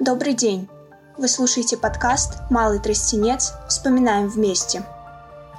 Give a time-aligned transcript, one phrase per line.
[0.00, 0.66] Добрый день!
[1.18, 3.52] Вы слушаете подкаст «Малый тростенец.
[3.68, 4.82] Вспоминаем вместе».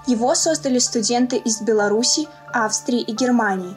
[0.07, 3.75] Его создали студенты из Беларуси, Австрии и Германии.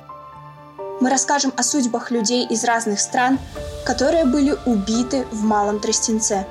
[1.03, 3.39] Мы расскажем о судьбах людей из разных стран,
[3.85, 6.47] которые были убиты в Малом Тростенце.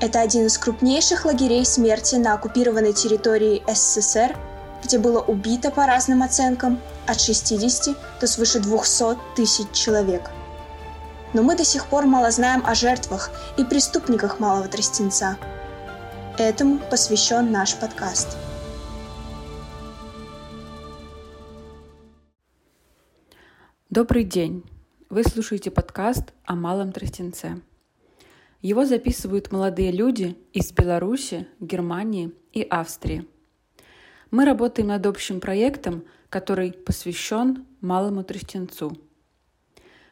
[0.00, 4.34] Это один из крупнейших лагерей смерти на оккупированной территории СССР,
[4.82, 10.30] где было убито по разным оценкам от 60 до свыше 200 тысяч человек–
[11.32, 15.38] но мы до сих пор мало знаем о жертвах и преступниках Малого Тростенца.
[16.38, 18.36] Этому посвящен наш подкаст.
[23.90, 24.64] Добрый день!
[25.10, 27.60] Вы слушаете подкаст о Малом Тростенце.
[28.62, 33.26] Его записывают молодые люди из Беларуси, Германии и Австрии.
[34.30, 38.96] Мы работаем над общим проектом, который посвящен Малому Тростенцу–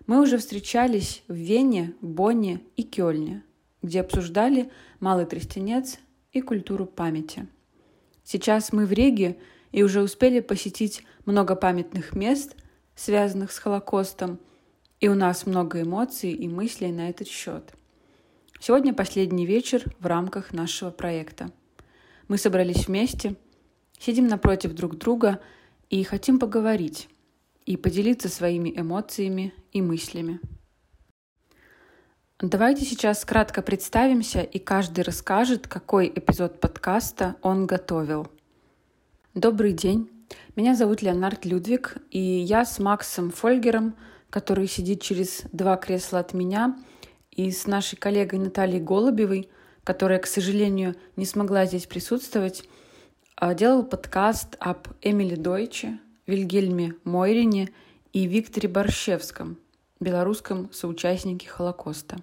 [0.07, 3.43] мы уже встречались в Вене, Бонне и Кёльне,
[3.83, 5.99] где обсуждали Малый Тростенец
[6.33, 7.49] и культуру памяти.
[8.25, 9.39] Сейчас мы в Риге
[9.73, 12.57] и уже успели посетить много памятных мест,
[12.95, 14.39] связанных с Холокостом,
[15.01, 17.73] и у нас много эмоций и мыслей на этот счет.
[18.61, 21.51] Сегодня последний вечер в рамках нашего проекта.
[22.29, 23.37] Мы собрались вместе,
[23.99, 25.41] сидим напротив друг друга
[25.89, 27.09] и хотим поговорить
[27.71, 30.41] и поделиться своими эмоциями и мыслями.
[32.41, 38.27] Давайте сейчас кратко представимся, и каждый расскажет, какой эпизод подкаста он готовил.
[39.35, 40.11] Добрый день.
[40.57, 43.95] Меня зовут Леонард Людвиг, и я с Максом Фольгером,
[44.31, 46.77] который сидит через два кресла от меня,
[47.31, 49.49] и с нашей коллегой Натальей Голубевой,
[49.85, 52.65] которая, к сожалению, не смогла здесь присутствовать,
[53.37, 57.71] а, делал подкаст об Эмили Дойче, Вильгельме Мойрине
[58.13, 59.59] и Викторе Борщевском,
[59.99, 62.19] белорусском соучастнике Холокоста.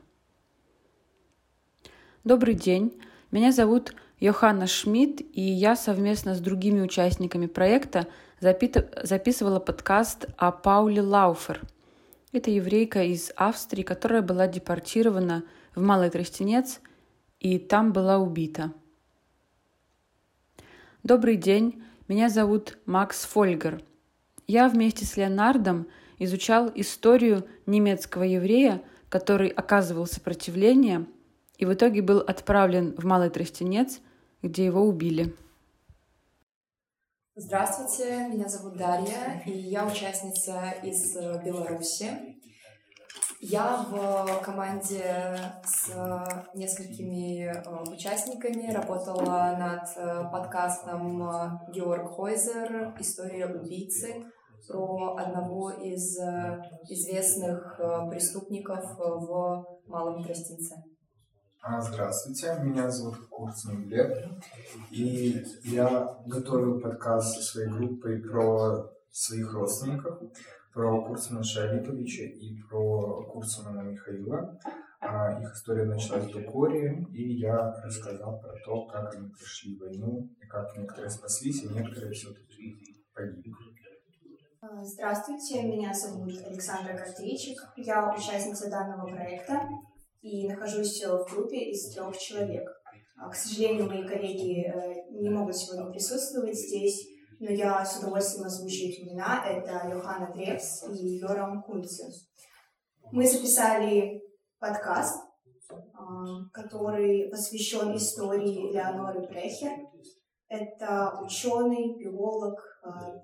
[2.23, 2.97] Добрый день,
[3.31, 8.07] меня зовут Йоханна Шмидт, и я совместно с другими участниками проекта
[8.39, 11.61] записывала подкаст о Пауле Лауфер.
[12.31, 15.43] Это еврейка из Австрии, которая была депортирована
[15.75, 16.79] в Малый Тростенец
[17.41, 18.71] и там была убита.
[21.03, 23.81] Добрый день, меня зовут Макс Фольгер–
[24.47, 25.87] я вместе с Леонардом
[26.19, 31.05] изучал историю немецкого еврея, который оказывал сопротивление
[31.57, 33.99] и в итоге был отправлен в Малый Тростенец,
[34.41, 35.35] где его убили.
[37.35, 42.35] Здравствуйте, меня зовут Дарья, и я участница из э, Беларуси.
[43.39, 45.91] Я в команде с
[46.55, 54.25] несколькими э, участниками работала над э, подкастом Георг Хойзер «История убийцы»,
[54.67, 60.75] про одного из э, известных э, преступников в Малом Тростенце.
[61.61, 64.11] А, здравствуйте, меня зовут Курцин Глеб,
[64.91, 70.19] и я готовил подкаст со своей группой про своих родственников,
[70.73, 74.59] про Курцина Шалиповича и про Курцина Михаила.
[74.99, 80.29] А их история началась до Кори, и я рассказал про то, как они прошли войну,
[80.41, 83.66] и как некоторые спаслись, и некоторые все-таки погибли.
[84.69, 87.57] Э, здравствуйте, меня зовут Александра Картейчик.
[87.77, 89.61] Я участница данного проекта
[90.21, 92.67] и нахожусь в группе из трех человек.
[93.17, 97.07] А, к сожалению, мои коллеги э, не могут сегодня присутствовать здесь,
[97.39, 99.45] но я с удовольствием озвучу их имена.
[99.47, 102.11] Это Йоханна Древс и Йорам Кунцин.
[103.11, 104.21] Мы записали
[104.59, 105.23] подкаст,
[105.93, 109.77] а, который посвящен истории Леоноры Брехер.
[110.49, 112.59] Это ученый, биолог,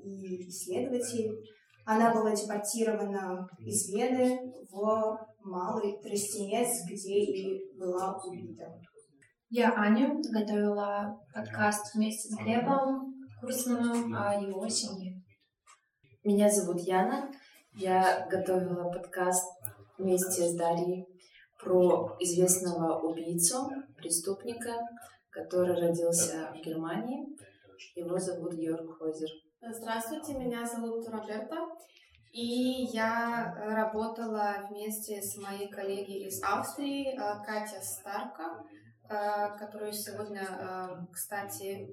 [0.03, 1.37] и исследователь.
[1.85, 4.39] Она была депортирована из Вены
[4.71, 8.79] в Малый Тростенец, где и была убита.
[9.49, 15.21] Я Аня, готовила подкаст вместе с Глебом Курсманом о его семье.
[16.23, 17.29] Меня зовут Яна.
[17.75, 19.45] Я готовила подкаст
[19.97, 21.05] вместе с Дарьей
[21.61, 24.79] про известного убийцу, преступника,
[25.29, 27.25] который родился в Германии.
[27.95, 29.29] Его зовут Георг Хойзер.
[29.65, 31.55] Здравствуйте, меня зовут Роберта.
[32.33, 38.61] И я работала вместе с моей коллегой из Австрии, э, Катя Старка,
[39.07, 41.89] э, которую сегодня, э, кстати,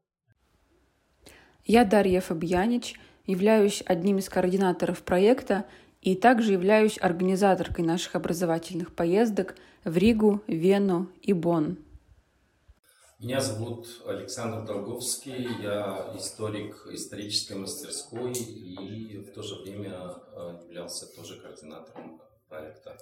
[1.65, 2.95] Я Дарья Фабьянич,
[3.27, 5.67] являюсь одним из координаторов проекта
[6.01, 11.79] и также являюсь организаторкой наших образовательных поездок в Ригу, Вену и Бонн.
[13.21, 21.05] Меня зовут Александр Долговский, я историк исторической мастерской и в то же время э, являлся
[21.17, 22.97] тоже координатором проекта.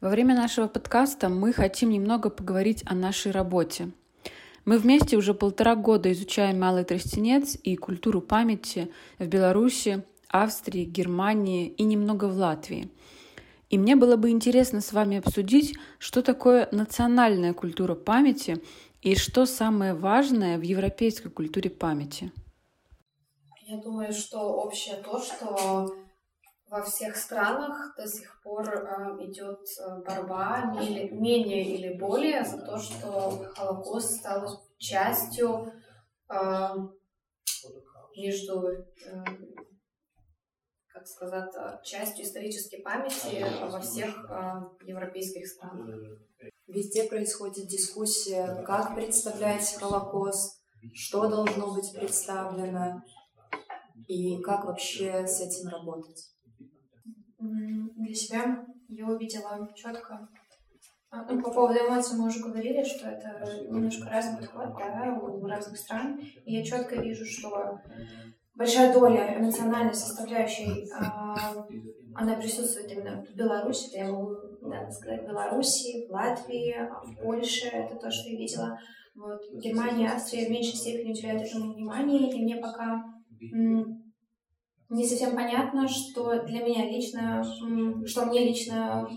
[0.00, 3.90] Во время нашего подкаста мы хотим немного поговорить о нашей работе.
[4.64, 11.68] Мы вместе уже полтора года изучаем Малый Тростенец и культуру памяти в Беларуси, Австрии, Германии
[11.68, 12.90] и немного в Латвии–
[13.70, 18.62] и мне было бы интересно с вами обсудить, что такое национальная культура памяти
[19.02, 22.32] и что самое важное в европейской культуре памяти.
[23.66, 25.94] Я думаю, что общее то, что
[26.68, 32.78] во всех странах до сих пор э, идет э, борьба менее или более за то,
[32.78, 35.72] что Холокост стал частью
[36.28, 36.68] э,
[38.16, 38.86] между
[41.04, 46.18] так сказать, частью исторической памяти во всех а, европейских странах.
[46.66, 50.62] Везде происходит дискуссия, как представлять Холокост,
[50.94, 53.02] что должно быть представлено
[54.08, 56.30] и как вообще с этим работать.
[57.38, 60.28] Для себя я увидела четко
[61.10, 65.46] а, ну, по поводу эмоций мы уже говорили, что это немножко разный подход да, у
[65.46, 66.18] разных стран.
[66.44, 67.80] И я четко вижу, что
[68.54, 71.66] большая доля эмоциональной составляющей, а,
[72.14, 76.74] она присутствует именно в Беларуси, это я могу да, сказать, в Беларуси, в Латвии,
[77.04, 78.78] в Польше, это то, что я видела.
[79.14, 79.40] Вот.
[79.62, 83.04] Германия, Австрия в меньшей степени уделяют этому внимание, и мне пока
[84.90, 87.42] не совсем понятно, что для меня лично,
[88.06, 89.08] что мне лично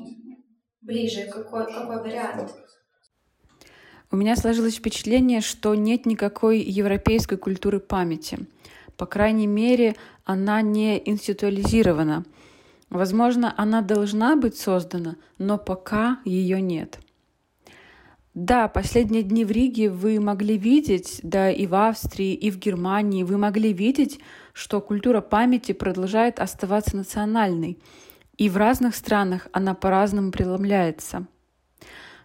[0.81, 2.53] ближе, какой, какой вариант.
[4.09, 8.39] У меня сложилось впечатление, что нет никакой европейской культуры памяти.
[8.97, 9.95] По крайней мере,
[10.25, 12.25] она не институализирована.
[12.89, 16.99] Возможно, она должна быть создана, но пока ее нет.
[18.33, 23.23] Да, последние дни в Риге вы могли видеть, да и в Австрии, и в Германии,
[23.23, 24.19] вы могли видеть,
[24.53, 27.79] что культура памяти продолжает оставаться национальной,
[28.37, 31.25] и в разных странах она по-разному преломляется.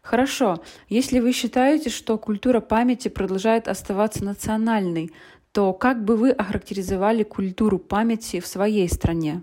[0.02, 5.12] Хорошо, если вы считаете, что культура памяти продолжает оставаться национальной,
[5.52, 9.43] то как бы вы охарактеризовали культуру памяти в своей стране?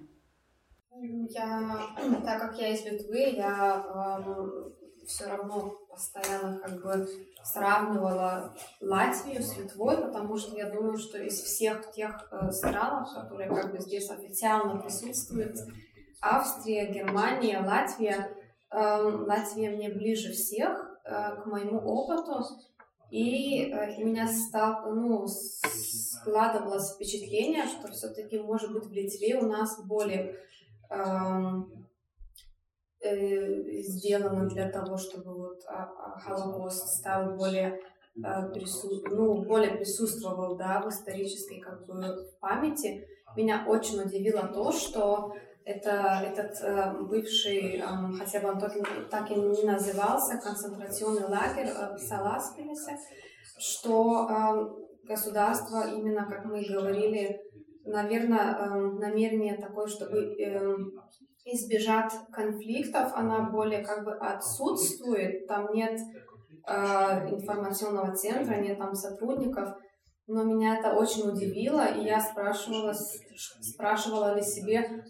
[0.91, 1.79] Я,
[2.25, 3.85] так как я из Литвы, я
[4.19, 7.07] э, все равно постоянно как бы
[7.43, 13.49] сравнивала Латвию с Литвой, потому что я думаю, что из всех тех э, стран, которые
[13.49, 15.57] как бы здесь официально присутствуют,
[16.21, 18.29] Австрия, Германия, Латвия,
[18.71, 22.43] э, Латвия мне ближе всех э, к моему опыту,
[23.09, 29.47] и э, у меня стал, ну, складывалось впечатление, что все-таки, может быть, в Литве у
[29.47, 30.35] нас более
[30.91, 31.87] эм,
[33.03, 37.79] э, сделано для того, чтобы вот а, а, Холокост стал более
[38.23, 39.01] э, прису...
[39.09, 43.07] ну, более присутствовал да, в исторической как бы памяти.
[43.35, 45.33] Меня очень удивило то, что
[45.69, 47.83] это этот э, бывший, э,
[48.17, 48.73] хотя бы он так,
[49.09, 52.97] так и не назывался, концентрационный лагерь э, в Саласпилесе,
[53.59, 57.39] что э, государство, именно как мы говорили,
[57.85, 60.75] наверное, э, намерение такое, чтобы э,
[61.45, 65.99] избежать конфликтов, она более как бы отсутствует, там нет
[66.67, 66.73] э,
[67.29, 69.69] информационного центра, нет там сотрудников,
[70.25, 72.93] но меня это очень удивило, и я спрашивала,
[73.61, 75.03] спрашивала ли себе,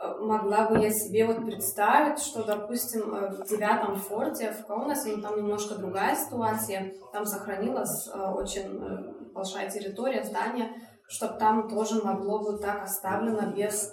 [0.00, 5.22] могла бы я себе вот представить, что, допустим, э, в девятом форте в Каунасе, ну,
[5.22, 10.70] там немножко другая ситуация, там сохранилась э, очень э, большая территория, здание,
[11.08, 13.92] чтобы там тоже могло быть так оставлено без,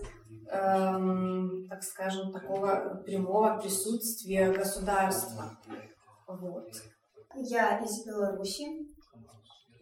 [0.51, 5.57] эм, так скажем, такого прямого присутствия государства.
[6.27, 6.67] Вот.
[7.35, 8.65] Я из Беларуси,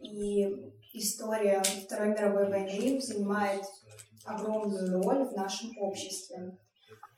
[0.00, 0.44] и
[0.92, 3.64] история Второй мировой войны занимает
[4.24, 6.56] огромную роль в нашем обществе.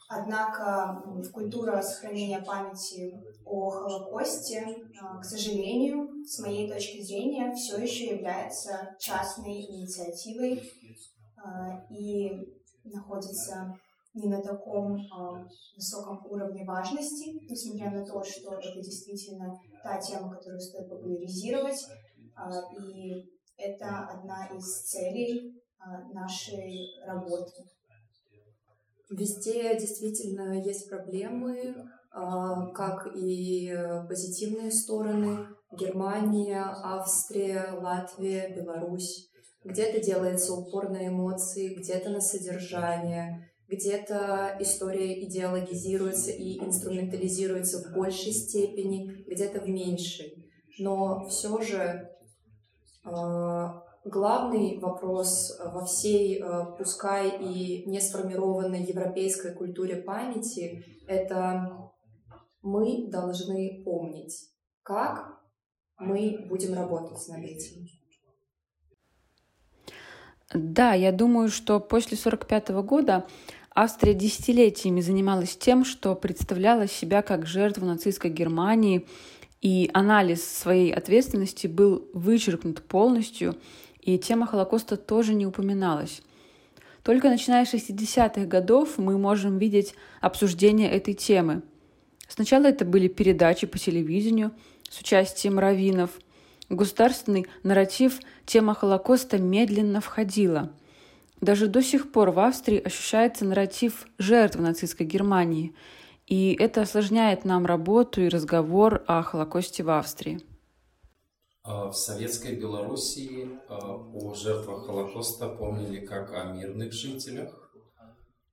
[0.09, 4.65] Однако культура сохранения памяти о Холокосте,
[5.01, 10.63] а, к сожалению, с моей точки зрения, все еще является частной инициативой
[11.37, 12.31] а, и
[12.85, 13.77] находится
[14.15, 15.45] не на таком а,
[15.75, 21.85] высоком уровне важности, несмотря на то, что это действительно та тема, которую стоит популяризировать,
[22.79, 23.25] и
[23.57, 25.61] это одна из целей
[26.13, 27.53] нашей работы.
[29.11, 31.75] Везде действительно есть проблемы,
[32.11, 33.73] как и
[34.09, 35.47] позитивные стороны.
[35.79, 39.31] Германия, Австрия, Латвия, Беларусь.
[39.65, 48.33] Где-то делается упор на эмоции, где-то на содержание, где-то история идеологизируется и инструментализируется в большей
[48.33, 50.49] степени, где-то в меньшей.
[50.79, 52.09] Но все же
[53.05, 53.11] э,
[54.07, 61.91] главный вопрос во всей, э, пускай и не сформированной европейской культуре памяти, это
[62.63, 64.35] мы должны помнить,
[64.83, 65.41] как
[65.99, 67.87] мы будем работать над этим.
[70.55, 73.27] Да, я думаю, что после 1945 года
[73.75, 79.07] Австрия десятилетиями занималась тем, что представляла себя как жертву нацистской Германии,
[79.61, 83.57] и анализ своей ответственности был вычеркнут полностью,
[84.07, 86.23] и тема Холокоста тоже не упоминалась.
[87.03, 91.63] Только начиная с 60-х годов мы можем видеть обсуждение этой темы.
[92.27, 94.53] Сначала это были передачи по телевидению
[94.89, 96.11] с участием раввинов–
[96.69, 100.71] государственный нарратив тема Холокоста медленно входила.
[101.41, 105.75] Даже до сих пор в Австрии ощущается нарратив жертв нацистской Германии,
[106.27, 110.41] и это осложняет нам работу и разговор о Холокосте в Австрии.
[111.69, 117.73] А в советской Белоруссии а, о жертвах Холокоста помнили как о мирных жителях.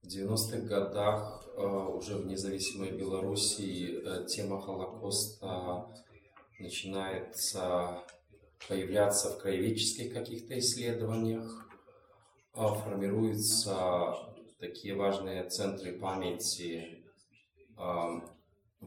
[0.02, 5.86] В 90-х годах а, уже в независимой Белоруссии э, тема Холокоста
[6.58, 8.04] начинается
[8.68, 11.70] появляться в краеведческих каких-то исследованиях,
[12.54, 14.16] формируются
[14.60, 17.04] такие важные центры памяти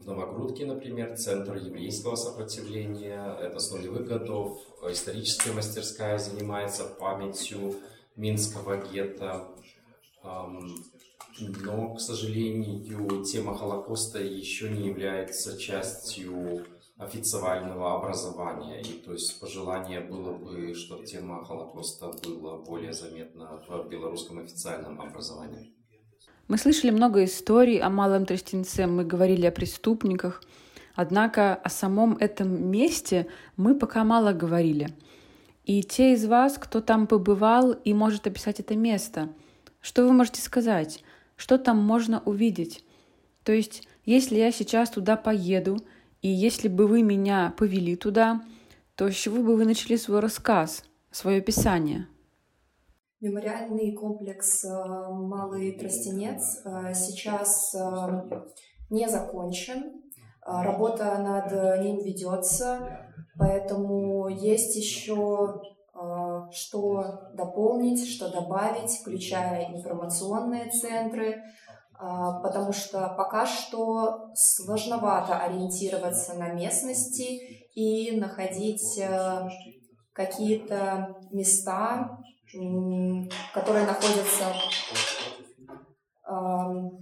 [0.01, 7.75] в Новогрудке, например, Центр еврейского сопротивления, это с нулевых годов, историческая мастерская занимается памятью
[8.15, 9.47] Минского гетто,
[10.23, 16.65] но, к сожалению, тема Холокоста еще не является частью
[16.97, 18.81] официального образования.
[18.81, 24.99] И то есть пожелание было бы, чтобы тема Холокоста была более заметна в белорусском официальном
[24.99, 25.76] образовании.
[26.47, 30.41] Мы слышали много историй о Малом Тростенце, мы говорили о преступниках,
[30.95, 33.27] однако о самом этом месте
[33.57, 34.89] мы пока мало говорили.
[35.65, 39.29] И те из вас, кто там побывал и может описать это место,
[39.81, 41.03] что вы можете сказать?
[41.35, 42.83] Что там можно увидеть?
[43.43, 45.77] То есть, если я сейчас туда поеду–
[46.21, 48.43] и если бы вы меня повели туда,
[48.95, 52.07] то с чего бы вы начали свой рассказ, свое описание?
[53.19, 57.79] Мемориальный комплекс э, «Малый Тростенец» э, сейчас э,
[58.91, 60.03] не закончен.
[60.45, 63.05] Работа над ним ведется,
[63.37, 65.61] поэтому есть еще
[66.51, 71.43] что дополнить, что добавить, включая информационные центры,
[71.99, 79.01] потому что пока что сложновато ориентироваться на местности и находить
[80.13, 82.17] какие-то места,
[83.53, 84.45] которые находятся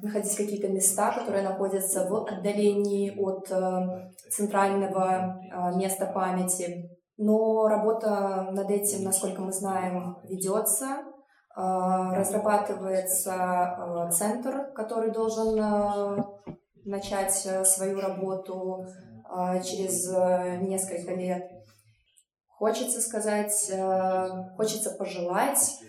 [0.02, 6.92] находить какие-то места, которые находятся в отдалении от э, центрального э, места памяти.
[7.18, 11.06] Но работа над этим, насколько мы знаем, ведется.
[11.58, 16.26] А, разрабатывается центр, который должен
[16.84, 18.86] начать э, свою работу
[19.64, 21.55] через э, несколько лет.
[22.58, 25.80] Хочется сказать, э, хочется пожелать,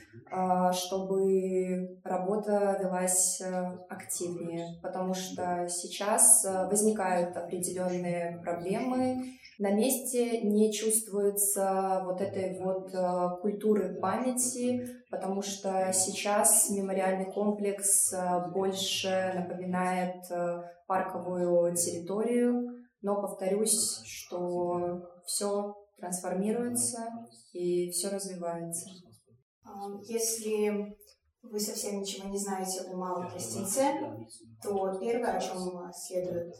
[0.73, 3.40] чтобы работа велась
[3.88, 13.40] активнее, потому что сейчас возникают определенные проблемы, на месте не чувствуется вот этой вот э,
[13.40, 22.68] культуры памяти, потому что сейчас мемориальный комплекс э, больше напоминает э, парковую территорию,
[23.00, 27.09] но повторюсь, что все трансформируется
[27.53, 28.88] и все развивается.
[30.03, 30.97] Если
[31.43, 33.85] вы совсем ничего не знаете о малом пластинце,
[34.62, 36.55] то первое, о чем следует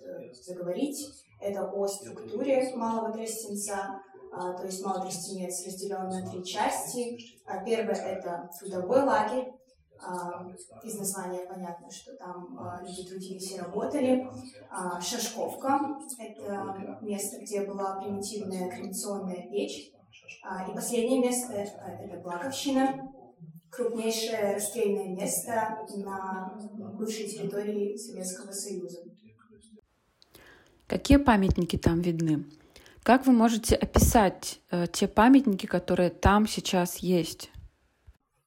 [0.45, 1.05] заговорить,
[1.41, 4.01] это о структуре малого тростенца,
[4.33, 7.19] а, то есть малый тростенец разделен на три части.
[7.45, 9.53] А, первое– это трудовой лагерь.
[9.99, 10.47] А,
[10.85, 14.29] из названия понятно, что там люди трудились и работали.
[15.01, 19.93] Шашковка– это место, где была примитивная кремационная печь.
[20.69, 23.13] И последнее место– это Благовщина,
[23.71, 26.59] крупнейшее расстрельное место на
[26.99, 29.01] бывшей территории Советского Союза.
[30.87, 32.45] Какие памятники там видны?
[33.03, 37.51] Как вы можете описать э, те памятники, которые там сейчас есть?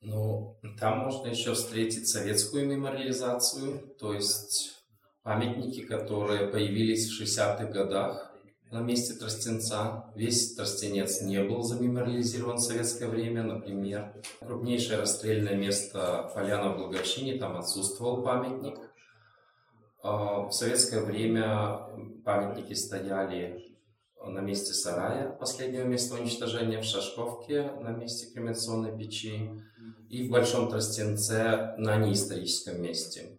[0.02, 4.82] Ну, там можно еще встретить советскую мемориализацию, то есть
[5.24, 8.34] памятники, которые появились в 60-х годах
[8.72, 10.12] на месте Тростенца.
[10.16, 14.14] Весь Тростенец не был замемориализирован в советское время, например.
[14.40, 18.80] Крупнейшее расстрельное место Поляна в Благовещине, там отсутствовал памятник.
[20.02, 21.80] А, в советское время
[22.24, 23.66] памятники стояли
[24.24, 29.50] на месте сарая, последнего места уничтожения в Шашковке, на месте кремационной печи,
[30.10, 33.38] и в Большом Тростенце на неисторическом месте.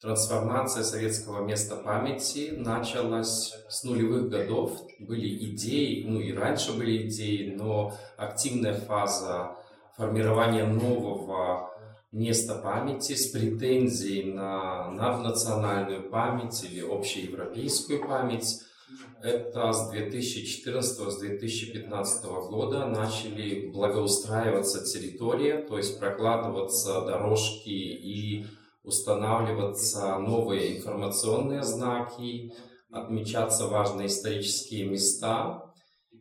[0.00, 4.72] Трансформация советского места памяти началась с нулевых годов.
[4.98, 9.56] Были идеи, ну и раньше были идеи, но активная фаза
[9.96, 11.70] формирования нового
[12.10, 18.60] места памяти с претензией на наднациональную память или общеевропейскую память.
[19.22, 28.46] Это с 2014 с 2015 года начали благоустраиваться территории, то есть прокладываться дорожки и
[28.82, 32.52] устанавливаться новые информационные знаки,
[32.90, 35.72] отмечаться важные исторические места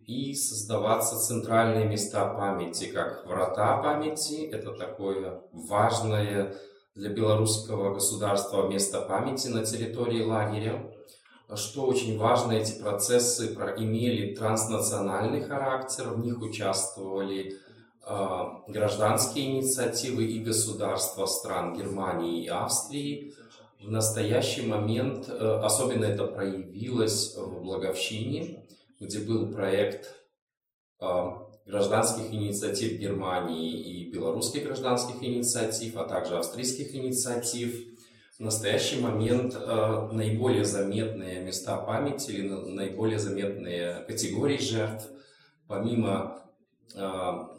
[0.05, 4.45] и создаваться центральные места памяти, как врата памяти.
[4.45, 6.55] Это такое важное
[6.95, 10.90] для белорусского государства место памяти на территории лагеря.
[11.55, 17.57] Что очень важно, эти процессы имели транснациональный характер, в них участвовали
[18.03, 23.33] а, гражданские инициативы и государства стран Германии и Австрии.
[23.81, 28.67] В настоящий момент э, особенно это проявилось в Благовщине,
[28.99, 30.15] где был проект
[30.99, 37.75] а, гражданских инициатив Германии и белорусских гражданских инициатив, а также австрийских инициатив.
[38.41, 45.05] В настоящий момент э, наиболее заметные места памяти или наиболее заметные категории жертв,
[45.67, 46.41] помимо
[46.95, 47.51] а,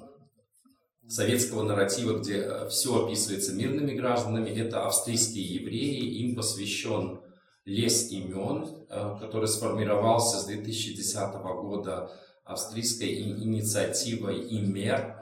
[1.06, 7.20] советского нарратива, где э, все описывается мирными гражданами, это австрийские евреи, им посвящен
[7.64, 12.10] лес имен, э, который сформировался с 2010 года
[12.42, 15.21] австрийской инициативой ИМЕР,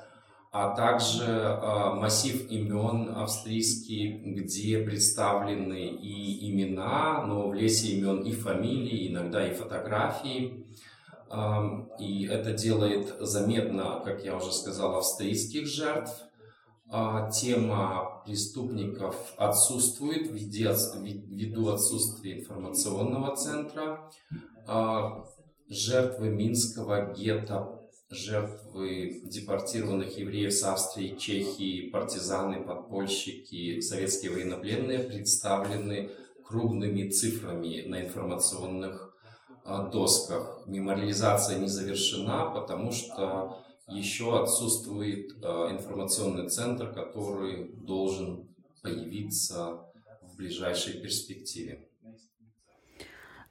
[0.51, 8.33] а также э, массив имен австрийский, где представлены и имена, но в лесе имен и
[8.33, 10.67] фамилии, иногда и фотографии.
[12.01, 16.11] И это делает заметно, как я уже сказал, австрийских жертв.
[16.93, 24.11] А, тема преступников отсутствует ввиду отсутствия информационного центра.
[24.67, 25.25] А,
[25.69, 27.80] жертвы Минского гетто,
[28.11, 36.11] жертвы депортированных евреев с Австрии, Чехии, партизаны, подпольщики, советские военнопленные представлены
[36.44, 39.14] крупными цифрами на информационных
[39.64, 40.62] досках.
[40.66, 48.49] Мемориализация не завершена, потому что еще отсутствует а, информационный центр, который должен
[48.83, 49.81] появиться
[50.23, 51.88] в ближайшей перспективе.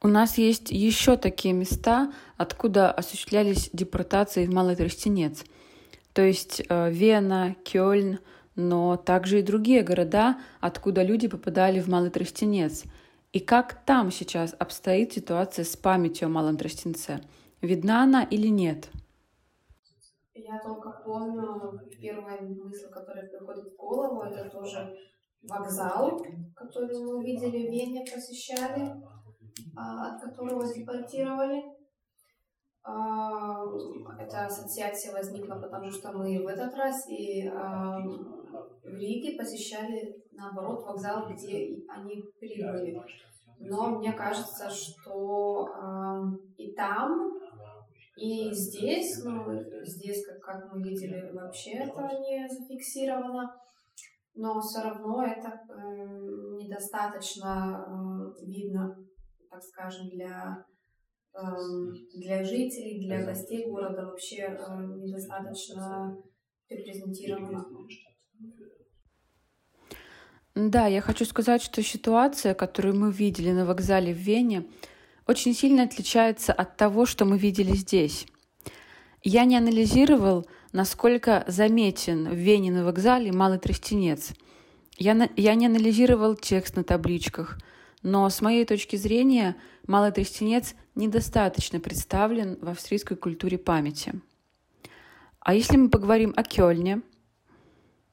[0.01, 5.43] У нас есть еще такие места, откуда осуществлялись депортации в Малый Тростенец.
[6.13, 8.19] То есть э, Вена, Кёльн,
[8.55, 12.83] но также и другие города, откуда люди попадали в Малый Тростенец–
[13.31, 17.21] и как там сейчас обстоит ситуация с памятью о Малом Тростенце?
[17.61, 18.89] Видна она или нет?
[20.33, 24.97] Я только помню, первая мысль, которая приходит в голову, это тоже
[25.43, 28.95] вокзал, который мы видели в Вене, посещали,
[29.75, 31.63] от которого депортировали.
[32.83, 33.63] А,
[34.19, 40.83] эта ассоциация возникла, потому что мы в этот раз и а, в Риге посещали, наоборот,
[40.83, 42.99] вокзал, где они прибыли.
[43.59, 45.67] Но мне кажется, что
[46.57, 47.39] и там,
[48.19, 49.45] и здесь, ну,
[49.83, 53.55] здесь, как, как мы видели, вообще это не зафиксировано,
[54.35, 55.83] но все равно это э,
[56.57, 58.97] недостаточно э, видно,
[59.49, 60.65] так скажем, для
[61.33, 66.17] эм, для жителей, для гостей города вообще э, недостаточно
[66.69, 67.65] репрезентировано.
[70.55, 74.65] Да, я хочу сказать, что ситуация, которую мы видели на вокзале в Вене,
[75.27, 78.25] очень сильно отличается от того, что мы видели здесь.
[79.23, 84.33] Я не анализировал, насколько заметен в Вене на вокзале малый тростенец.
[84.97, 87.57] Я, на, я не анализировал текст на табличках,
[88.01, 89.55] но с моей точки зрения
[89.87, 94.21] малый тростенец недостаточно представлен в австрийской культуре памяти.
[95.39, 97.01] А если мы поговорим о Кёльне,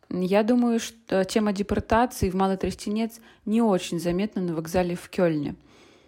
[0.09, 5.57] я думаю, что тема депортации в Малый Тростенец не очень заметна на вокзале в Кёльне.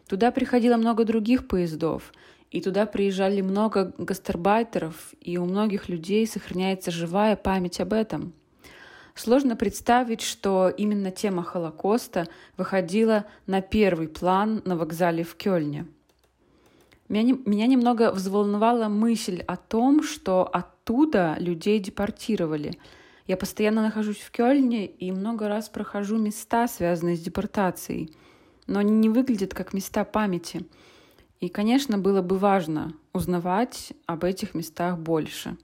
[0.06, 2.12] Туда приходило много других поездов,
[2.50, 8.32] и туда приезжали много гастарбайтеров, и у многих людей сохраняется живая память об этом.
[9.18, 12.26] Сложно представить, что именно тема Холокоста
[12.56, 15.86] выходила на первый план на вокзале в Кёльне.
[17.08, 22.78] Меня, меня немного взволновала мысль о том, что оттуда людей депортировали.
[23.26, 28.14] Я постоянно нахожусь в Кёльне и много раз прохожу места, связанные с депортацией,
[28.66, 30.66] но они не выглядят как места памяти.
[31.40, 35.56] И, конечно, было бы важно узнавать об этих местах больше.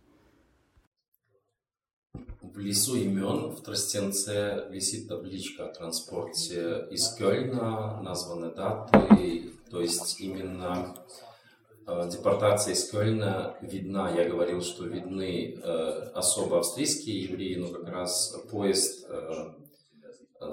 [2.55, 10.21] В лесу имен в Тростенце висит табличка о транспорте из Кёльна, названы даты, то есть
[10.21, 10.97] именно
[11.85, 17.89] э, депортация из Кёльна видна, я говорил, что видны э, особо австрийские евреи, но как
[17.89, 19.47] раз поезд, э,
[20.41, 20.47] э,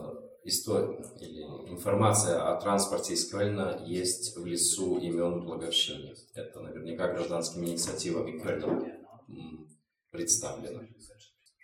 [0.46, 6.16] история или информация о транспорте из Кёльна есть в лесу имен Благовщины.
[6.34, 8.98] Это наверняка гражданскими инициативами Кёльна
[10.10, 10.82] представлено.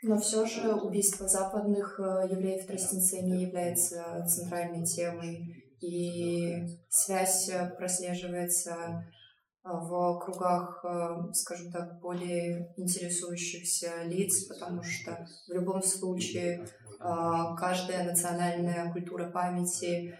[0.08, 7.50] Но все же убийство западных э, евреев в Тростенце не является центральной темой, и связь
[7.50, 10.86] э, прослеживается э, в кругах,
[11.34, 16.66] скажем так, более интересующихся лиц, потому что в любом случае
[17.00, 20.18] каждая национальная культура памяти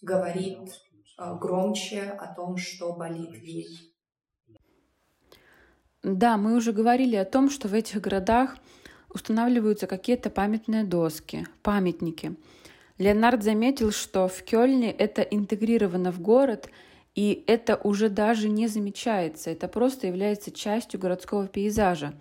[0.00, 0.60] говорит
[1.18, 3.66] громче о том, что болит ей.
[6.04, 8.56] Да, мы уже говорили о том, что в этих городах
[9.14, 12.34] устанавливаются какие-то памятные доски, памятники.
[12.98, 16.68] Леонард заметил, что в Кёльне это интегрировано в город,
[17.14, 22.14] и это уже даже не замечается, это просто является частью городского пейзажа.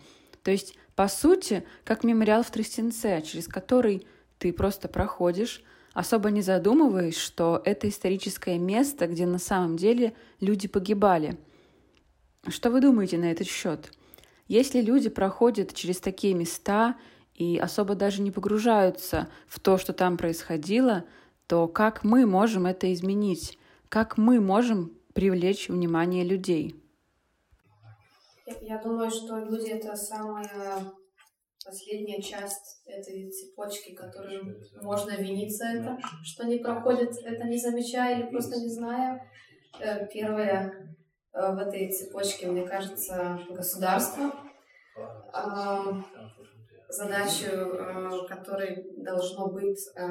[0.43, 4.05] То есть, по сути, как мемориал в Тростенце, через который
[4.37, 10.67] ты просто проходишь, особо не задумываясь, что это историческое место, где на самом деле люди
[10.67, 11.37] погибали.
[12.47, 13.91] Что вы думаете на этот счет?
[14.47, 16.97] Если люди проходят через такие места
[17.33, 21.05] и особо даже не погружаются в то, что там происходило,
[21.47, 23.57] то как мы можем это изменить?
[23.89, 26.75] Как мы можем привлечь внимание людей?
[28.61, 30.49] Я думаю, что люди— это самая
[31.63, 38.19] последняя часть этой цепочки, которую можно винить за это, что не проходит, это не замечая
[38.19, 39.31] или просто не зная.
[39.79, 40.95] Э, первое
[41.33, 44.31] в этой цепочке, мне кажется, государство,
[45.33, 46.03] а,
[46.89, 50.09] задачу э, которой должно быть э,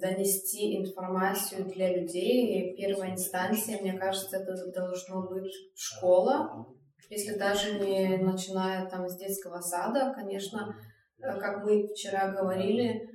[0.00, 2.72] донести информацию для людей.
[2.72, 6.66] И первая инстанция, мне кажется, это должно быть школа,
[7.08, 10.74] если даже не начиная там с детского сада, конечно,
[11.18, 13.08] как мы вчера говорили,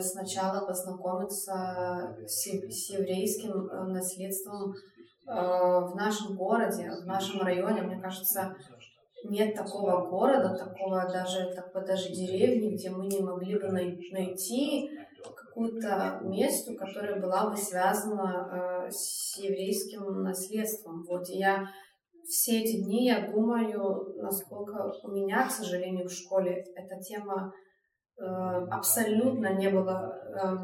[0.00, 8.54] сначала познакомиться с, еврейским наследством Э, в нашем городе, в нашем районе, мне кажется,
[9.24, 14.90] нет такого города, такого даже, такой даже деревни, где мы не могли бы найти
[15.50, 21.04] какую-то место, которое была бы связана э, с еврейским наследством.
[21.06, 21.68] Вот и я
[22.26, 27.52] все эти дни я думаю, насколько у меня, к сожалению, в школе эта тема
[28.18, 28.24] э,
[28.70, 30.56] абсолютно не была э,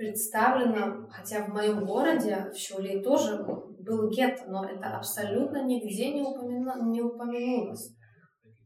[0.00, 6.22] представлено, хотя в моем городе, в Щуле, тоже был гетто, но это абсолютно нигде не,
[6.22, 7.92] упомина, не упомянулось.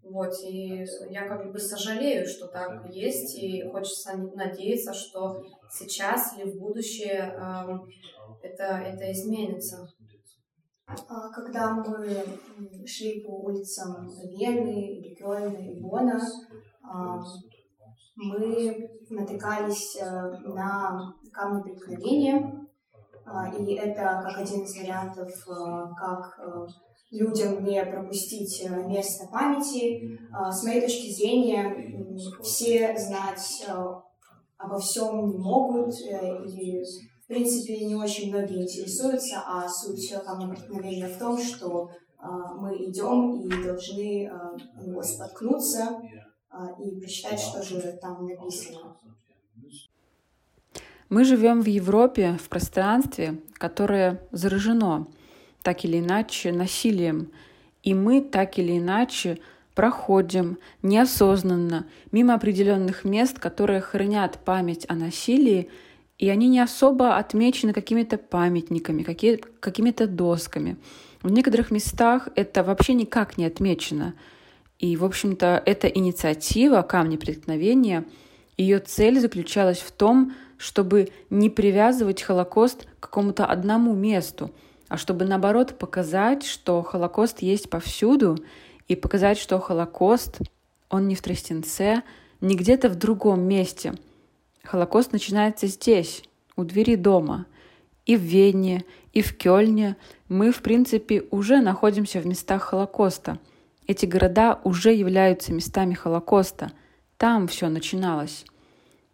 [0.05, 5.42] Вот, и я как бы сожалею, что так есть, и хочется надеяться, что
[5.73, 9.88] сейчас или в будущее э, это, это изменится.
[10.87, 12.25] А когда мы
[12.87, 16.20] шли по улицам Вены, Кёльна, и Бона,
[18.16, 20.05] мы натыкались э,
[20.46, 22.66] на камни преткновения,
[23.27, 26.66] а, и это как один из вариантов, э, как э,
[27.11, 30.18] людям не пропустить место памяти.
[30.33, 33.66] А, с моей точки зрения, все знать
[34.59, 36.83] обо всем не могут, и,
[37.24, 41.90] в принципе, не очень многие интересуются, а суть камня преткновения в том, что
[42.57, 44.31] мы идем и должны
[44.77, 46.34] на споткнуться, а,
[46.79, 48.97] и прочитать, что же там написано.
[51.09, 55.07] Мы живем в Европе, в пространстве, которое заражено
[55.62, 57.31] так или иначе насилием,
[57.83, 59.38] и мы так или иначе
[59.75, 65.71] проходим неосознанно мимо определенных мест, которые хранят память о насилии,
[66.19, 70.77] и они не особо отмечены какими-то памятниками, какими-то досками.
[71.23, 74.14] В некоторых местах это вообще никак не отмечено—
[74.79, 78.05] и, в общем-то, эта инициатива «Камни преткновения»,
[78.57, 84.51] ее цель заключалась в том, чтобы не привязывать Холокост к какому-то одному месту,
[84.89, 88.39] а чтобы, наоборот, показать, что Холокост есть повсюду,
[88.87, 90.41] и показать, что Холокост,
[90.91, 92.03] он не в Тростенце,
[92.41, 93.95] не где-то в другом месте.
[94.63, 96.23] Холокост начинается здесь,
[96.57, 97.47] у двери дома.
[98.07, 98.85] И в Вене,
[99.15, 99.97] и в Кёльне
[100.29, 103.39] мы, в принципе, уже находимся в местах Холокоста.
[103.87, 106.73] Эти города уже являются местами Холокоста.
[107.18, 108.44] Там все начиналось.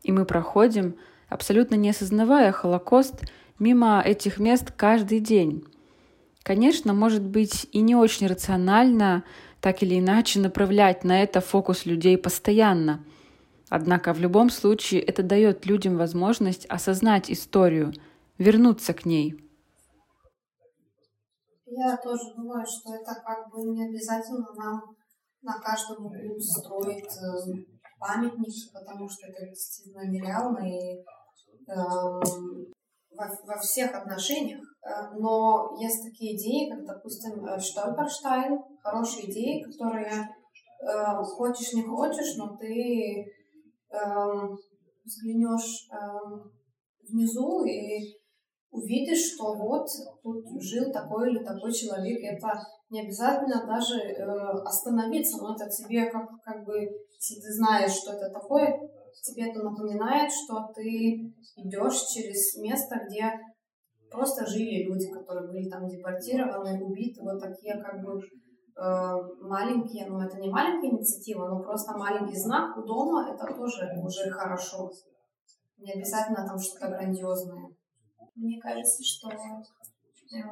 [0.02, 0.96] И мы проходим,
[1.28, 3.24] абсолютно не осознавая Холокост,
[3.58, 5.64] мимо этих мест каждый день.
[6.42, 9.24] Конечно, может быть и не очень рационально
[9.60, 13.04] так или иначе направлять на это фокус людей постоянно.
[13.68, 17.92] Однако в любом случае это дает людям возможность осознать историю,
[18.38, 19.36] вернуться к ней.
[21.72, 24.80] Я тоже думаю, что это как бы не обязательно нам
[25.42, 27.64] на каждом углу строить э,
[27.96, 31.04] памятники, потому что это действительно нереально и э,
[31.76, 34.60] во, во всех отношениях.
[34.82, 40.28] Э, но есть такие идеи, как, допустим, э, Штольперштайн, хорошие идеи, которые
[40.82, 43.24] э, хочешь не хочешь, но ты
[43.92, 43.98] э,
[45.04, 45.96] взглянешь э,
[47.08, 48.19] внизу и
[48.70, 49.86] увидишь, что вот
[50.22, 52.18] тут жил такой или такой человек.
[52.22, 54.24] Это не обязательно даже э,
[54.64, 58.78] остановиться, но это тебе как, как бы, если ты знаешь, что это такое,
[59.22, 63.30] тебе это напоминает, что ты идешь через место, где
[64.10, 70.20] просто жили люди, которые были там депортированы, убиты, вот такие как бы э, маленькие, ну
[70.20, 74.90] это не маленькая инициатива, но просто маленький знак у дома, это тоже уже хорошо.
[75.78, 77.69] Не обязательно там что-то грандиозное.
[78.34, 80.42] Мне кажется, что э,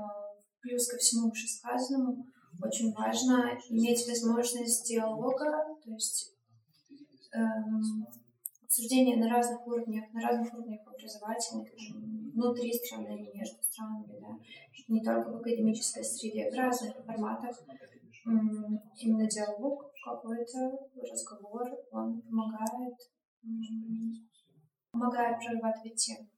[0.60, 2.26] плюс ко всему вышесказанному
[2.62, 6.34] очень важно иметь возможность диалога, то есть
[7.32, 8.06] эм,
[8.62, 11.68] обсуждения на разных уровнях, на разных уровнях образовательных,
[12.34, 14.38] внутри страны между странами, да,
[14.88, 17.56] не только в академической среде, в разных форматах.
[18.24, 21.62] Именно диалог, какой-то разговор,
[21.92, 22.94] он помогает,
[24.90, 26.28] помогает прорабатывать тему.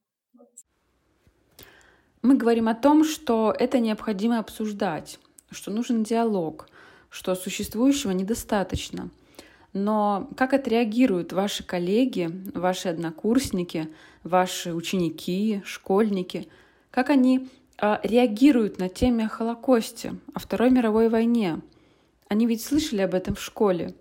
[2.22, 5.18] Мы говорим о том, что это необходимо обсуждать,
[5.50, 6.68] что нужен диалог,
[7.08, 9.08] что существующего недостаточно.
[9.72, 13.88] Но как отреагируют ваши коллеги, ваши однокурсники,
[14.22, 16.48] ваши ученики, школьники?
[16.90, 21.60] Как они а, реагируют на теме о Холокосте, о Второй мировой войне?
[22.28, 23.94] Они ведь слышали об этом в школе.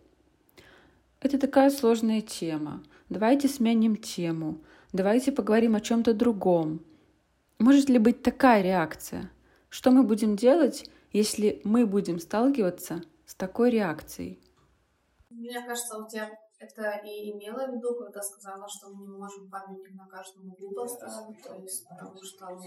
[1.21, 2.83] Это такая сложная тема.
[3.07, 4.57] Давайте сменим тему.
[4.91, 6.81] Давайте поговорим о чем-то другом.
[7.59, 9.29] Может ли быть такая реакция?
[9.67, 14.39] Что мы будем делать, если мы будем сталкиваться с такой реакцией?
[15.29, 19.49] Мне кажется, у тебя это и имела в виду, когда сказала, что мы не можем
[19.49, 22.61] памятник на каждом углу поставить, то есть потому что, ну,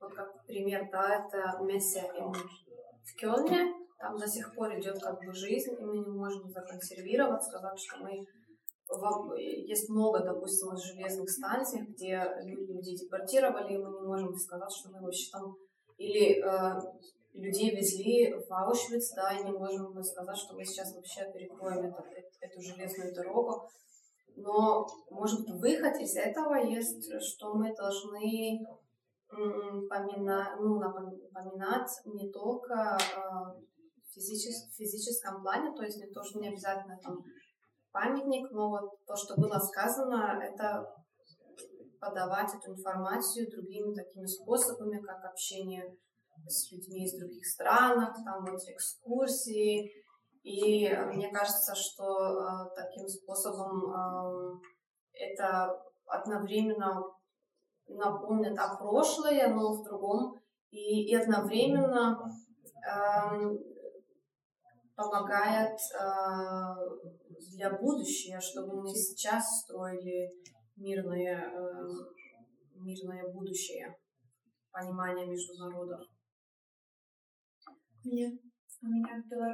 [0.00, 5.32] вот как пример, да, это Мессия в Кёльне, там до сих пор идет как бы
[5.32, 8.26] жизнь, и мы не можем законсервировать, сказать, что мы
[9.36, 15.00] есть много, допустим, железных станций, где люди депортировали, и мы не можем сказать, что мы
[15.00, 15.56] вообще там...
[15.98, 16.80] Или э,
[17.34, 21.86] людей везли в Аушвиц, да, и не можем мы сказать, что мы сейчас вообще перекроем
[21.86, 22.04] это,
[22.40, 23.68] эту железную дорогу.
[24.36, 28.60] Но, может, выход из этого есть, что мы должны
[29.88, 33.20] помина, ну, напоминать не только э,
[34.04, 37.24] в физическом плане, то есть не то, что не обязательно там
[37.92, 40.84] памятник, но вот то, что было сказано, это
[42.00, 45.96] подавать эту информацию другими такими способами, как общение
[46.46, 49.92] с людьми из других стран, там вот экскурсии.
[50.42, 54.60] И мне кажется, что э, таким способом э,
[55.12, 57.04] это одновременно
[57.86, 60.34] напомнит о прошлое, но в другом,
[60.70, 62.18] и, и одновременно
[62.84, 63.56] э,
[64.96, 66.02] помогает э,
[67.50, 70.30] для будущего, чтобы мы сейчас строили
[70.76, 71.88] мирное, э,
[72.76, 73.94] мирное будущее,
[74.70, 76.00] понимание между народов.
[78.04, 78.38] Мне,
[78.82, 79.52] у меня Белор...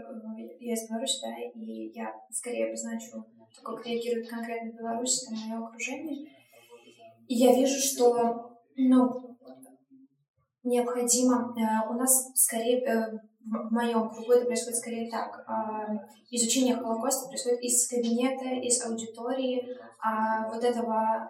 [0.59, 3.25] я из Беларуси, да, и я скорее обозначу,
[3.63, 6.33] как реагирует конкретно Беларусь, это мое окружение.
[7.27, 9.37] И я вижу, что, ну,
[10.63, 13.19] необходимо, э, у нас скорее, э,
[13.51, 15.45] в моем кругу это происходит скорее так.
[15.49, 15.95] Э,
[16.31, 21.29] изучение Холокоста происходит из кабинета, из аудитории, а вот этого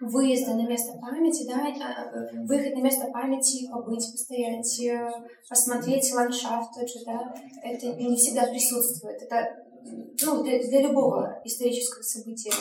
[0.00, 5.10] выезда на место памяти, да, э, выход на место памяти, побыть, постоять, э,
[5.48, 9.20] посмотреть ландшафт тот же, да, это не всегда присутствует.
[9.22, 9.56] Это
[10.24, 12.52] ну, для, для любого исторического события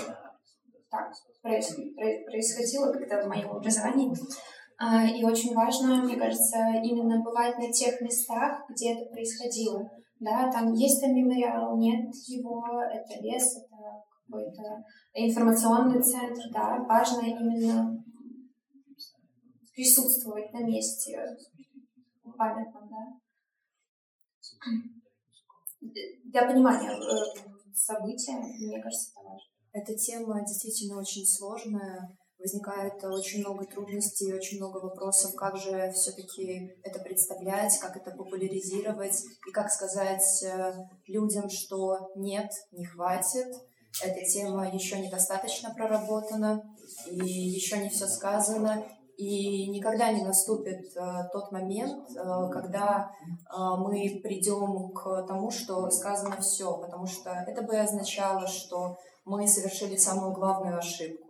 [0.90, 4.16] так происходило как-то в моем образовании.
[4.80, 9.90] А, и очень важно, мне кажется, именно бывать на тех местах, где это происходило.
[10.20, 17.22] Да, там есть там мемориал, нет его, это лес, это какой-то информационный центр, да, важно
[17.22, 18.04] именно
[19.76, 21.38] присутствовать на месте
[22.38, 23.20] памятном, да.
[26.26, 29.52] Для понимания э, события, мне кажется, это важно.
[29.74, 36.76] Эта тема действительно очень сложная, возникает очень много трудностей, очень много вопросов, как же все-таки
[36.84, 40.74] это представлять, как это популяризировать и как сказать э,
[41.08, 43.48] людям, что нет, не хватит,
[44.04, 46.64] эта тема еще недостаточно проработана,
[47.10, 48.86] и еще не все сказано,
[49.18, 53.12] и никогда не наступит э, тот момент, э, когда
[53.80, 59.96] мы придем к тому, что сказано все, потому что это бы означало, что мы совершили
[59.96, 61.27] самую главную ошибку.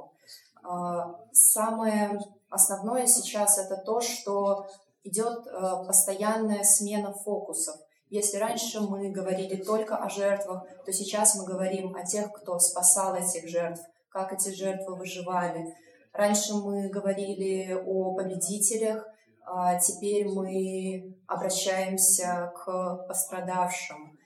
[0.68, 4.68] Э, самое основное сейчас это то, что
[5.04, 7.76] идет э, постоянная смена фокусов.
[8.10, 13.16] Если раньше мы говорили только о жертвах, то сейчас мы говорим о тех, кто спасал
[13.16, 15.74] этих жертв, как эти жертвы выживали,
[16.18, 19.08] Раньше мы говорили о победителях,
[19.46, 24.17] а теперь мы обращаемся к пострадавшим.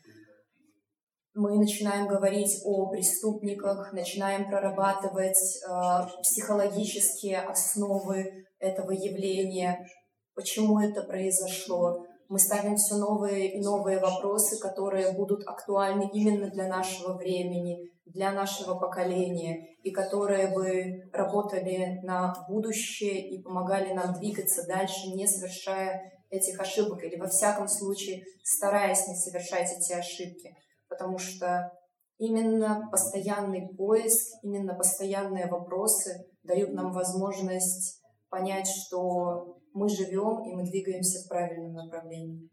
[1.34, 9.88] Мы начинаем говорить о преступниках, начинаем прорабатывать э, психологические основы этого явления,
[10.36, 12.06] почему это произошло.
[12.28, 18.34] Мы ставим все новые и новые вопросы, которые будут актуальны именно для нашего времени, для
[18.34, 26.12] нашего поколения и которые бы работали на будущее и помогали нам двигаться дальше, не совершая
[26.30, 30.56] этих ошибок или во всяком случае стараясь не совершать эти ошибки.
[30.92, 31.72] Потому что
[32.18, 40.64] именно постоянный поиск, именно постоянные вопросы дают нам возможность понять, что мы живем и мы
[40.64, 42.50] двигаемся в правильном направлении.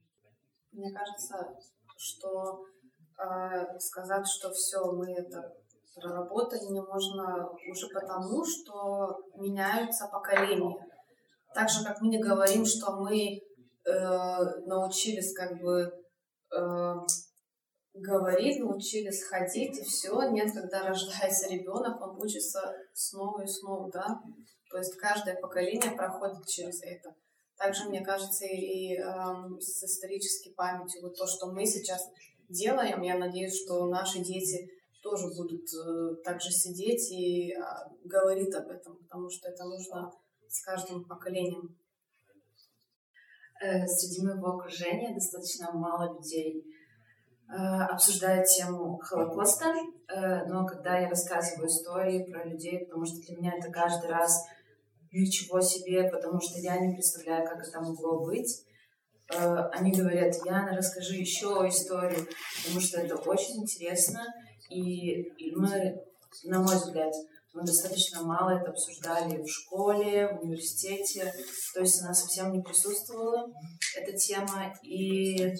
[0.70, 1.58] Мне кажется,
[1.96, 2.64] что
[3.18, 5.52] э, сказать, что все, мы это
[5.96, 10.86] проработали не можно уже потому, что меняются поколения.
[11.52, 13.40] Так же, как мы не говорим, что мы э,
[14.66, 15.92] научились как бы
[16.56, 16.94] э,
[18.00, 20.30] говорить, научились ходить, и все.
[20.30, 24.20] Нет, когда рождается ребенок, он учится снова и снова, да.
[24.70, 27.14] То есть каждое поколение проходит через это.
[27.56, 29.00] Также, мне кажется, и э,
[29.58, 32.00] с исторической памятью, вот то, что мы сейчас
[32.48, 34.68] делаем, я надеюсь, что наши дети
[35.02, 37.60] тоже будут э, также сидеть и э,
[38.04, 40.12] говорить об этом, потому что это нужно
[40.48, 41.76] с каждым поколением.
[43.60, 46.64] Э, среди моего окружения достаточно мало людей
[47.48, 49.72] э, обсуждают тему Холокоста,
[50.08, 54.44] э, но когда я рассказываю истории про людей, потому что для меня это каждый раз
[55.10, 58.64] ничего себе, потому что я не представляю, как это могло быть.
[59.32, 62.26] Э, они говорят, Яна, расскажи еще историю,
[62.58, 64.24] потому что это очень интересно,
[64.70, 65.96] и, мы,
[66.44, 67.12] на мой взгляд,
[67.54, 71.32] мы достаточно мало это обсуждали в школе, в университете,
[71.72, 73.46] то есть она совсем не присутствовала,
[73.96, 75.54] эта тема, и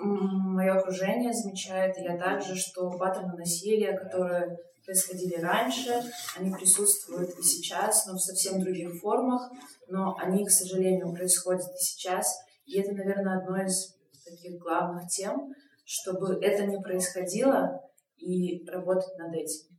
[0.00, 6.02] мое окружение замечает, и я также, что паттерны насилия, которые происходили раньше,
[6.36, 9.50] они присутствуют и сейчас, но в совсем других формах,
[9.88, 12.26] но они, к сожалению, происходят и сейчас.
[12.64, 15.52] И это, наверное, одно из таких главных тем,
[15.84, 17.80] чтобы это не происходило
[18.16, 19.76] и работать над этим.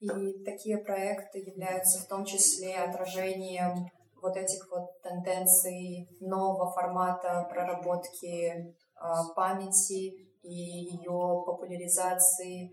[0.00, 3.88] И такие проекты являются в том числе отражением
[4.24, 8.74] вот этих вот тенденций нового формата проработки э,
[9.36, 12.72] памяти и ее популяризации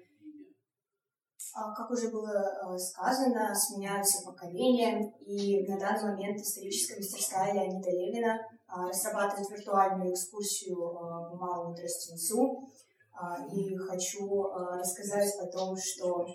[1.54, 7.90] а, как уже было э, сказано, сменяются поколения, и на данный момент историческая мастерская Леонида
[7.90, 12.70] Левина а, разрабатывает виртуальную экскурсию э, в Малому Тростенцу.
[13.14, 16.26] А, и хочу э, рассказать о том, что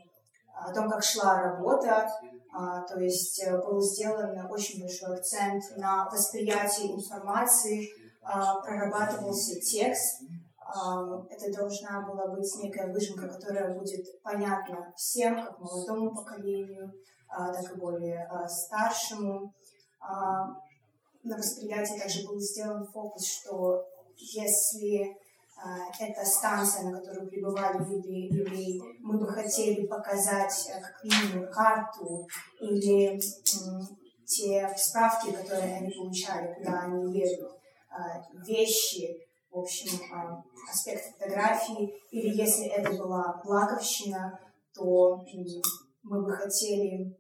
[0.55, 2.07] о том, как шла работа,
[2.89, 7.89] то есть был сделан очень большой акцент на восприятии информации,
[8.23, 10.23] прорабатывался текст,
[11.31, 16.93] это должна была быть некая выжимка, которая будет понятна всем, как молодому поколению,
[17.29, 19.53] а, так и более а, старшему.
[20.01, 20.47] А,
[21.23, 23.85] на восприятии также был сделан фокус, что
[24.17, 25.17] если
[25.99, 32.27] эта станция, на которую прибывали или мы бы хотели показать как минимум карту
[32.61, 33.19] или
[34.27, 37.57] те справки, которые они получали, куда они едут,
[38.47, 44.39] вещи, в общем, а, аспект фотографии, или если это была благовщина,
[44.75, 45.25] то
[46.03, 47.17] мы бы хотели,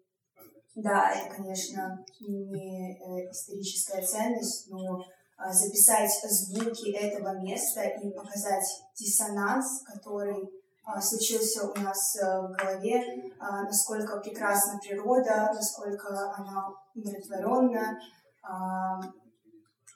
[0.75, 5.05] да, это, конечно, не э, историческая ценность, но а,
[5.51, 8.67] записать звуки этого места и показать
[8.99, 10.49] диссонанс, который
[10.87, 13.03] а, случился у нас э, в голове,
[13.41, 17.99] а, насколько прекрасна природа, насколько она умиротворенна,
[18.45, 19.01] а,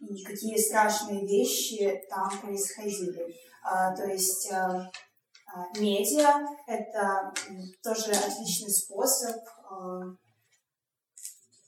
[0.01, 3.33] и какие страшные вещи там происходили.
[3.63, 4.51] То есть
[5.79, 7.31] медиа— это
[7.83, 9.37] тоже отличный способ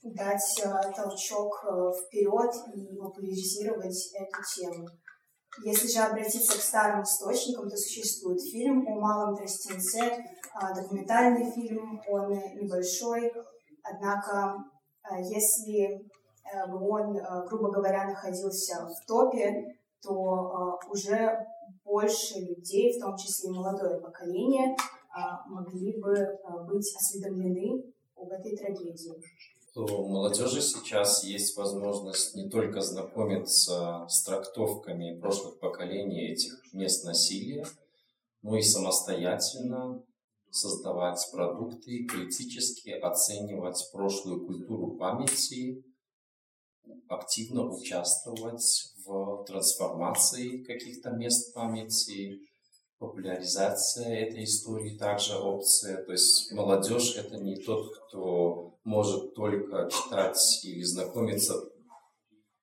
[0.03, 0.62] дать
[0.96, 4.88] толчок э, вперед и популяризировать эту тему.
[5.64, 10.24] Если же обратиться к старым источникам, то существует фильм о малом тростенце,
[10.55, 13.30] а, документальный фильм, он небольшой,
[13.82, 14.57] однако
[15.03, 21.46] а, если э, бы он, э, грубо говоря, находился в топе, то а, уже
[21.84, 24.74] больше людей, в том числе и молодое поколение,
[25.46, 26.14] могли бы
[26.66, 27.84] быть осведомлены
[28.16, 29.20] об этой трагедии
[29.75, 37.66] у молодежи сейчас есть возможность не только знакомиться с трактовками прошлых поколений этих мест насилия,
[38.43, 40.03] но и самостоятельно
[40.51, 45.83] создавать продукты, критически оценивать прошлую культуру памяти,
[47.09, 52.41] активно участвовать в трансформации каких-то мест памяти,
[52.99, 56.05] популяризация этой истории также опция.
[56.05, 61.55] То есть молодежь это не тот, кто может только читать или знакомиться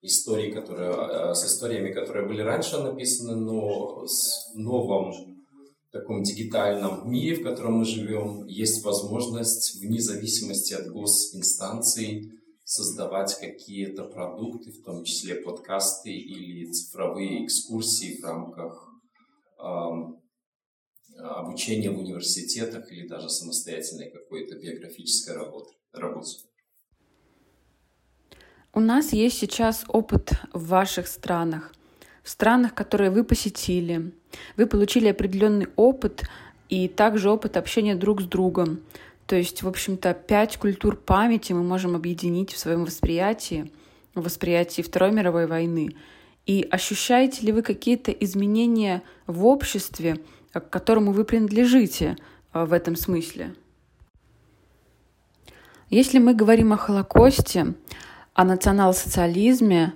[0.02, 5.14] истории, которые, э, с историями, которые были раньше написаны, но в новом
[5.92, 12.32] таком дигитальном мире, в котором мы живем, есть возможность вне зависимости от госинстанций
[12.64, 18.86] создавать какие-то продукты, в том числе подкасты или цифровые экскурсии в рамках
[21.18, 26.40] обучения в университетах или даже самостоятельной какой-то биографической работы, работе.
[28.74, 31.74] У нас есть сейчас опыт в ваших странах,
[32.24, 34.14] в странах, которые вы посетили.
[34.58, 36.24] Вы получили определенный опыт
[36.70, 38.82] и также опыт общения друг с другом.
[39.26, 43.72] То есть, в общем-то, пять культур памяти мы можем объединить в своем восприятии,
[44.14, 45.96] в восприятии Второй мировой войны.
[46.46, 50.20] И ощущаете ли вы какие-то изменения в обществе,
[50.54, 52.18] к которому вы принадлежите
[52.54, 53.54] э, в этом смысле.
[55.90, 57.74] Если мы говорим о Холокосте,
[58.36, 59.94] о национал-социализме,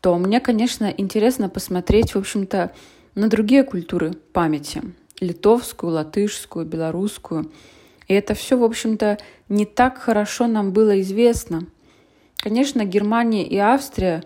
[0.00, 2.72] то мне, конечно, интересно посмотреть, в общем-то,
[3.14, 4.82] на другие культуры памяти.
[5.20, 7.52] Литовскую, латышскую, белорусскую.
[8.08, 9.18] И это все, в общем-то,
[9.48, 11.66] не так хорошо нам было известно.
[12.38, 14.24] Конечно, Германия и Австрия,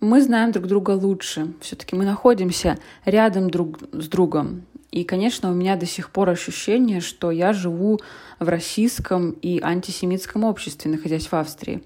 [0.00, 1.52] мы знаем друг друга лучше.
[1.60, 4.62] Все-таки мы находимся рядом друг с другом.
[4.92, 7.98] И, конечно, у меня до сих пор ощущение, что я живу
[8.38, 11.82] в российском и антисемитском обществе, находясь в Австрии.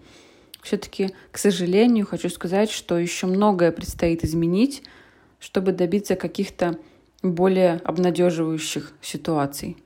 [0.60, 4.82] Все-таки, к сожалению, хочу сказать, что еще многое предстоит изменить,
[5.38, 6.80] чтобы добиться каких-то
[7.22, 9.76] более обнадеживающих ситуаций.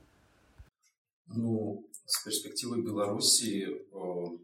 [1.27, 4.37] Ну, с перспективы Беларуси э,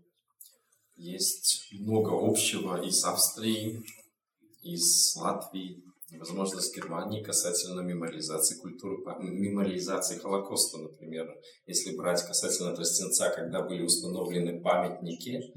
[0.98, 3.84] есть много общего и с Австрией,
[4.62, 5.84] и с Латвией,
[6.16, 11.28] возможность Германии касательно мемориализации культуры, мемориализации Холокоста, например.
[11.66, 15.54] Если брать касательно Тростенца, когда были установлены памятники,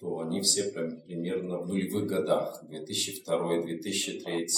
[0.00, 4.48] то они все примерно в нулевых годах, 2002, 2003,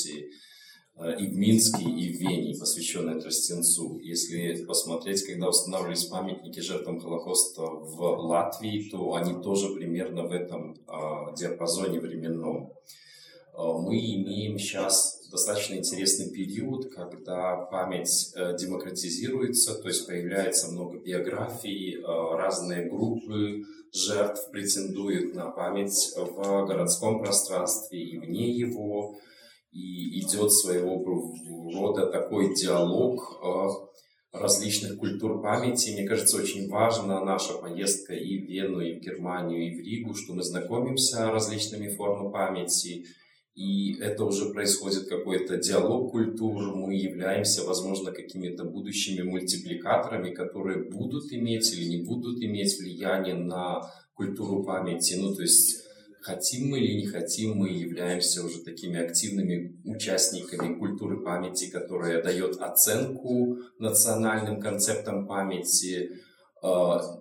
[0.96, 3.98] э, и в Минске, и в Вене, посвященные Тростенцу.
[3.98, 10.76] Если посмотреть, когда устанавливались памятники жертвам Холокоста в Латвии, то они тоже примерно в этом
[10.86, 12.72] а, диапазоне временном.
[13.54, 20.98] А, мы имеем сейчас достаточно интересный период, когда память э, демократизируется, то есть появляется много
[20.98, 23.62] биографий, э, разные группы
[23.92, 29.18] жертв претендуют на память в городском пространстве и вне его,
[29.70, 31.02] и идет своего
[31.74, 33.38] рода такой диалог
[34.32, 35.90] различных культур памяти.
[35.90, 40.14] Мне кажется, очень важна наша поездка и в Вену, и в Германию, и в Ригу,
[40.14, 43.04] что мы знакомимся с различными формами памяти,
[43.55, 51.30] и это уже происходит какой-то диалог культур, мы являемся, возможно, какими-то будущими мультипликаторами, которые будут
[51.32, 53.82] иметь или не будут иметь влияние на
[54.14, 55.14] культуру памяти.
[55.14, 55.84] Ну, то есть
[56.22, 62.57] хотим мы или не хотим, мы являемся уже такими активными участниками культуры памяти, которая дает
[62.59, 66.09] оценку национальным концептам памяти,
[66.62, 67.20] а,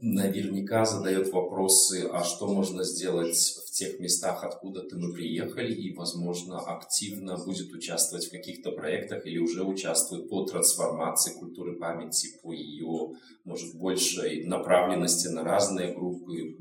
[0.00, 6.58] наверняка задает вопросы, а что можно сделать в тех местах, откуда-то мы приехали, и, возможно,
[6.58, 13.12] активно будет участвовать в каких-то проектах или уже участвует по трансформации культуры памяти, по ее,
[13.44, 16.56] может, большей направленности на разные группы,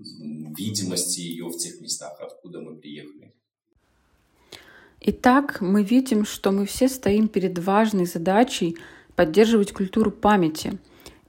[0.57, 3.33] видимости ее в тех местах, откуда мы приехали.
[5.01, 8.77] Итак, мы видим, что мы все стоим перед важной задачей
[9.15, 10.77] поддерживать культуру памяти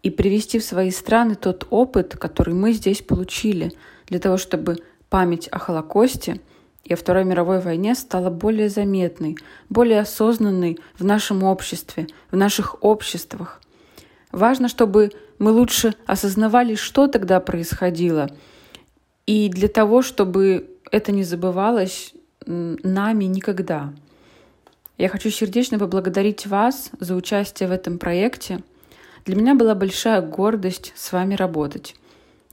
[0.03, 3.73] и привести в свои страны тот опыт, который мы здесь получили,
[4.07, 4.79] для того, чтобы
[5.09, 6.41] память о Холокосте
[6.85, 9.37] и о Второй мировой войне стала более заметной,
[9.69, 13.61] более осознанной в нашем обществе, в наших обществах.
[14.33, 18.31] Важно, чтобы мы лучше осознавали, что тогда происходило,
[19.27, 22.15] и для того, чтобы это не забывалось
[22.47, 23.93] нами никогда.
[24.99, 28.63] Я хочу сердечно поблагодарить вас за участие в этом проекте.
[29.25, 31.95] Для меня была большая гордость с вами работать.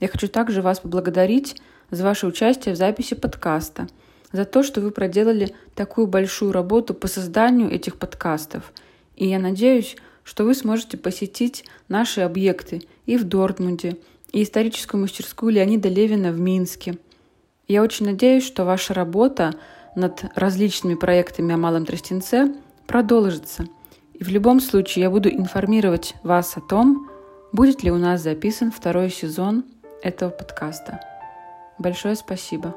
[0.00, 1.60] Я хочу также вас поблагодарить
[1.90, 3.88] за ваше участие в записи подкаста,
[4.32, 8.72] за то, что вы проделали такую большую работу по созданию этих подкастов.
[9.16, 13.96] И я надеюсь, что вы сможете посетить наши объекты и в Дортмунде,
[14.32, 16.98] и историческую мастерскую Леонида Левина в Минске.
[17.66, 19.54] Я очень надеюсь, что ваша работа
[19.96, 22.54] над различными проектами о Малом Тростенце
[22.86, 23.66] продолжится.
[24.18, 27.08] И в любом случае я буду информировать вас о том,
[27.52, 29.64] будет ли у нас записан второй сезон
[30.02, 31.00] этого подкаста.
[31.78, 32.74] Большое спасибо.